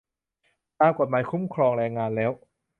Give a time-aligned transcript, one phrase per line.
[0.79, 2.31] ตามกฎหมายคุ้มครองแรงงานแล้ว